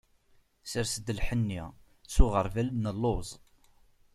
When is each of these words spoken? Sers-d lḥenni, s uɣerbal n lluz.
Sers-d 0.71 1.07
lḥenni, 1.17 1.63
s 2.13 2.15
uɣerbal 2.23 2.69
n 2.73 2.93
lluz. 2.97 3.29